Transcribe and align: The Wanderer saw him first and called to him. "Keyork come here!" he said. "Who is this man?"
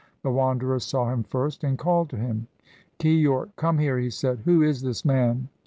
The 0.23 0.31
Wanderer 0.31 0.79
saw 0.79 1.11
him 1.13 1.21
first 1.21 1.63
and 1.63 1.77
called 1.77 2.09
to 2.09 2.17
him. 2.17 2.47
"Keyork 2.97 3.49
come 3.55 3.77
here!" 3.77 3.99
he 3.99 4.09
said. 4.09 4.39
"Who 4.45 4.63
is 4.63 4.81
this 4.81 5.05
man?" 5.05 5.47